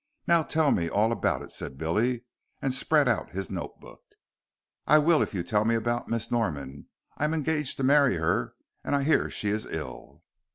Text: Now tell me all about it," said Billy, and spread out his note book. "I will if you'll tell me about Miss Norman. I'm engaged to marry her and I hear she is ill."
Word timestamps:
Now 0.25 0.41
tell 0.41 0.71
me 0.71 0.89
all 0.89 1.11
about 1.11 1.43
it," 1.43 1.51
said 1.51 1.77
Billy, 1.77 2.23
and 2.59 2.73
spread 2.73 3.07
out 3.07 3.33
his 3.33 3.51
note 3.51 3.79
book. 3.79 4.01
"I 4.87 4.97
will 4.97 5.21
if 5.21 5.35
you'll 5.35 5.43
tell 5.43 5.63
me 5.63 5.75
about 5.75 6.07
Miss 6.09 6.31
Norman. 6.31 6.87
I'm 7.19 7.35
engaged 7.35 7.77
to 7.77 7.83
marry 7.83 8.15
her 8.15 8.55
and 8.83 8.95
I 8.95 9.03
hear 9.03 9.29
she 9.29 9.49
is 9.51 9.67
ill." 9.67 10.23